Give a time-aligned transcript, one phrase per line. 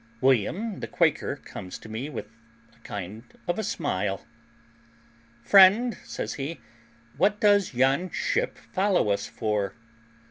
[0.19, 2.25] William, the Quaker, comes to me with
[2.75, 4.25] a kind of a smile.
[5.43, 6.59] "Friend," says he,
[7.17, 9.75] "what does yon ship follow us for?"